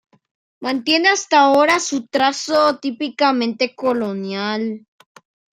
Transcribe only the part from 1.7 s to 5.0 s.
su trazo típicamente colonial.